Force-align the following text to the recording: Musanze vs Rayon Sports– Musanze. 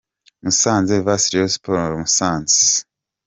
Musanze 0.43 0.95
vs 1.07 1.23
Rayon 1.31 1.51
Sports– 1.55 1.91
Musanze. 2.01 2.59